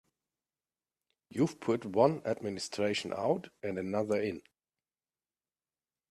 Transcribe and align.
You've 1.29 1.59
put 1.59 1.85
one 1.85 2.25
administration 2.25 3.13
out 3.15 3.49
and 3.61 3.77
another 3.77 4.19
in. 4.19 4.41